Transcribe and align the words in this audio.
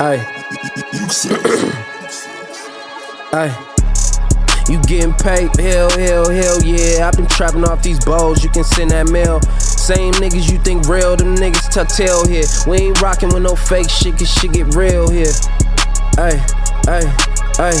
Hey. 0.00 0.16
hey. 3.32 3.52
You 4.66 4.80
getting 4.84 5.12
paid? 5.12 5.54
Hell, 5.60 5.90
hell, 5.90 6.30
hell 6.30 6.62
yeah. 6.62 7.06
I've 7.06 7.18
been 7.18 7.26
trapping 7.26 7.64
off 7.64 7.82
these 7.82 8.02
balls, 8.02 8.42
you 8.42 8.48
can 8.48 8.64
send 8.64 8.92
that 8.92 9.10
mail. 9.10 9.42
Same 9.60 10.14
niggas 10.14 10.50
you 10.50 10.58
think 10.60 10.88
real, 10.88 11.16
them 11.16 11.36
niggas 11.36 11.70
tuck 11.70 11.88
tail 11.88 12.26
here. 12.26 12.46
We 12.66 12.78
ain't 12.78 13.02
rocking 13.02 13.28
with 13.28 13.42
no 13.42 13.54
fake 13.54 13.90
shit, 13.90 14.16
cause 14.16 14.32
shit 14.32 14.54
get 14.54 14.74
real 14.74 15.10
here. 15.10 15.34
Hey, 16.16 16.40
hey, 16.88 17.04
hey. 17.60 17.76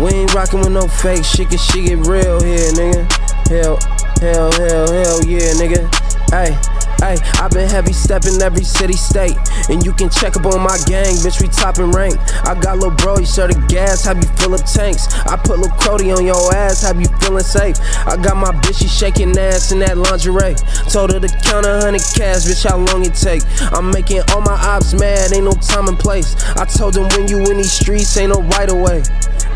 We 0.00 0.08
ain't 0.24 0.32
rocking 0.32 0.60
with 0.60 0.72
no 0.72 0.88
fake 0.88 1.22
shit, 1.22 1.50
cause 1.50 1.62
shit 1.62 1.84
get 1.84 1.98
real 2.06 2.40
here, 2.40 2.72
nigga. 2.80 3.04
Hell, 3.52 3.76
hell, 4.22 4.50
hell, 4.52 4.90
hell 4.90 5.22
yeah, 5.22 5.52
nigga. 5.60 5.84
Hey. 6.32 6.77
Hey, 6.98 7.16
i 7.38 7.46
been 7.48 7.68
heavy 7.68 7.92
stepping 7.92 8.42
every 8.42 8.64
city, 8.64 8.94
state. 8.94 9.36
And 9.70 9.84
you 9.84 9.92
can 9.92 10.10
check 10.10 10.36
up 10.36 10.46
on 10.46 10.60
my 10.60 10.76
gang, 10.86 11.14
bitch, 11.22 11.40
we 11.40 11.48
topping 11.48 11.92
rank. 11.92 12.18
I 12.44 12.58
got 12.58 12.78
little 12.78 12.94
bro, 12.96 13.18
you 13.18 13.26
share 13.26 13.46
the 13.46 13.54
gas, 13.68 14.04
have 14.04 14.16
you 14.18 14.28
fill 14.36 14.54
up 14.54 14.64
tanks. 14.66 15.06
I 15.26 15.36
put 15.36 15.58
little 15.58 15.76
Cody 15.78 16.10
on 16.10 16.26
your 16.26 16.54
ass, 16.54 16.82
have 16.82 17.00
you 17.00 17.06
feeling 17.20 17.44
safe. 17.44 17.76
I 18.06 18.16
got 18.16 18.36
my 18.36 18.50
bitch, 18.50 18.80
she 18.82 18.88
shaking 18.88 19.36
ass 19.38 19.70
in 19.70 19.78
that 19.80 19.96
lingerie. 19.96 20.56
Told 20.90 21.12
her 21.12 21.20
to 21.20 21.28
count 21.46 21.66
a 21.66 21.78
hundred 21.80 22.02
cash, 22.18 22.42
bitch, 22.44 22.66
how 22.66 22.78
long 22.78 23.04
it 23.04 23.14
take. 23.14 23.42
I'm 23.72 23.90
making 23.90 24.22
all 24.30 24.40
my 24.40 24.58
ops 24.58 24.92
mad, 24.94 25.32
ain't 25.32 25.44
no 25.44 25.52
time 25.52 25.86
and 25.86 25.98
place. 25.98 26.34
I 26.56 26.64
told 26.64 26.94
them 26.94 27.08
when 27.14 27.28
you 27.28 27.38
in 27.50 27.58
these 27.58 27.72
streets, 27.72 28.16
ain't 28.16 28.34
no 28.34 28.42
right 28.58 28.70
away. 28.70 29.02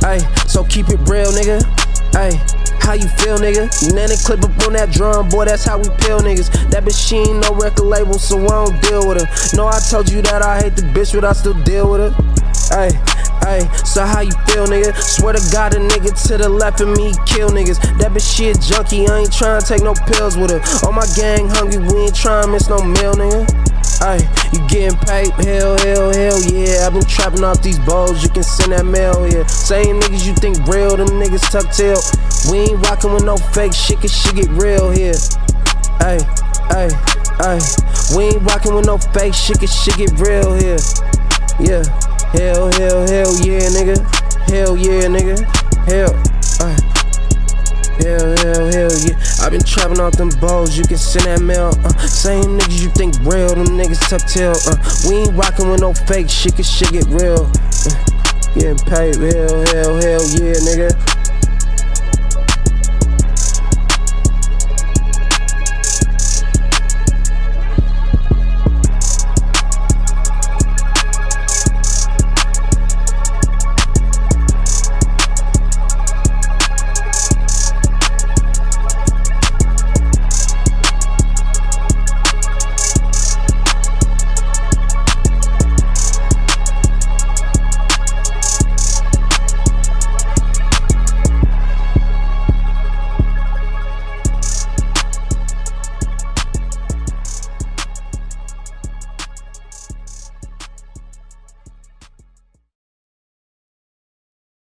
Hey, 0.01 0.21
so 0.47 0.63
keep 0.65 0.89
it 0.91 1.01
real, 1.09 1.33
nigga. 1.33 1.59
Hey. 2.15 2.62
How 2.83 2.95
you 2.95 3.07
feel, 3.23 3.39
nigga? 3.39 3.71
Nanny 3.95 4.17
clip 4.17 4.43
up 4.43 4.67
on 4.67 4.73
that 4.75 4.91
drum, 4.91 5.29
boy, 5.29 5.45
that's 5.45 5.65
how 5.65 5.79
we 5.79 5.89
peel 6.03 6.19
niggas. 6.19 6.51
That 6.71 6.83
bitch, 6.85 6.99
she 6.99 7.17
ain't 7.17 7.39
no 7.39 7.55
record 7.55 7.87
label, 7.87 8.19
so 8.19 8.43
I 8.43 8.67
don't 8.67 8.83
deal 8.83 9.07
with 9.07 9.23
her. 9.23 9.57
No, 9.57 9.69
I 9.69 9.79
told 9.79 10.11
you 10.11 10.21
that 10.23 10.43
I 10.43 10.61
hate 10.61 10.75
the 10.75 10.83
bitch, 10.83 11.15
but 11.15 11.25
I 11.25 11.33
still 11.33 11.55
deal 11.63 11.89
with 11.91 12.03
her. 12.03 12.13
Hey, 12.75 12.91
hey, 13.47 13.69
so 13.87 14.05
how 14.05 14.21
you 14.21 14.33
feel, 14.51 14.67
nigga? 14.67 14.91
Swear 14.99 15.35
to 15.35 15.43
God, 15.53 15.75
a 15.75 15.79
nigga 15.79 16.11
to 16.27 16.39
the 16.39 16.49
left 16.49 16.81
of 16.81 16.89
me 16.89 17.15
kill 17.25 17.51
niggas. 17.51 17.79
That 17.99 18.11
bitch, 18.11 18.27
she 18.27 18.51
a 18.51 18.55
junkie, 18.55 19.07
I 19.07 19.21
ain't 19.21 19.33
trying 19.33 19.61
to 19.61 19.67
take 19.67 19.83
no 19.83 19.95
pills 19.95 20.37
with 20.37 20.51
her. 20.51 20.61
All 20.85 20.93
my 20.93 21.07
gang 21.15 21.49
hungry, 21.49 21.79
we 21.79 22.11
ain't 22.11 22.17
trying 22.17 22.45
to 22.47 22.51
miss 22.51 22.69
no 22.69 22.83
meal, 22.83 23.15
nigga. 23.15 23.72
Ay, 24.03 24.19
you 24.53 24.59
getting 24.67 24.99
paid? 25.07 25.31
Hell, 25.47 25.79
hell, 25.79 26.11
hell 26.11 26.43
yeah. 26.51 26.87
I've 26.87 26.93
been 26.93 27.05
trapping 27.05 27.45
off 27.45 27.63
these 27.63 27.79
balls, 27.87 28.21
you 28.25 28.29
can 28.31 28.43
send 28.43 28.73
that 28.73 28.85
mail 28.85 29.23
here. 29.23 29.47
Same 29.47 30.01
niggas 30.01 30.27
you 30.27 30.35
think 30.35 30.59
real, 30.67 30.97
them 30.97 31.07
niggas 31.23 31.47
tuck 31.55 31.71
tail. 31.71 32.03
We 32.51 32.67
ain't 32.67 32.85
rocking 32.85 33.15
with 33.15 33.23
no 33.25 33.37
fake 33.55 33.73
shit, 33.73 34.01
cause 34.01 34.11
shit 34.11 34.35
get 34.35 34.49
real 34.59 34.91
here. 34.91 35.15
Ay, 36.03 36.19
ay, 36.75 36.91
ay. 37.47 37.63
We 38.17 38.35
ain't 38.35 38.43
rocking 38.43 38.75
with 38.75 38.87
no 38.87 38.99
fake 38.99 39.35
shit, 39.35 39.61
cause 39.61 39.71
shit 39.71 39.95
get 39.95 40.11
real 40.19 40.51
here. 40.59 40.83
Yeah, 41.63 41.87
hell, 42.35 42.75
hell, 42.75 43.07
hell 43.07 43.31
yeah, 43.39 43.71
nigga. 43.71 44.03
Hell 44.51 44.77
yeah, 44.77 45.07
nigga. 45.07 45.39
Hell, 45.87 46.11
ay. 46.59 47.02
Hell, 48.01 48.37
hell, 48.39 48.67
hell 48.73 48.93
yeah. 49.05 49.19
i 49.43 49.49
been 49.51 49.63
trapping 49.63 50.01
off 50.01 50.17
them 50.17 50.31
balls, 50.41 50.77
you 50.77 50.85
can 50.85 50.97
send 50.97 51.27
that 51.27 51.43
mail. 51.43 51.73
Uh, 51.85 51.93
same 51.99 52.59
niggas 52.59 52.83
you 52.83 52.89
think 52.91 53.15
real, 53.21 53.55
them 53.55 53.77
niggas 53.77 54.01
tuck 54.09 54.25
tail. 54.29 54.55
Uh, 54.67 54.77
we 55.09 55.23
ain't 55.23 55.37
rocking 55.37 55.71
with 55.71 55.81
no 55.81 55.93
fake 55.93 56.31
shit, 56.31 56.57
cause 56.57 56.69
shit 56.69 56.93
get 56.93 57.07
real. 57.07 57.51
Uh, 57.85 57.93
getting 58.55 58.79
paid, 58.89 59.17
hell, 59.17 59.61
hell, 59.69 59.95
hell 60.01 60.25
yeah, 60.33 60.57
nigga. 60.65 61.12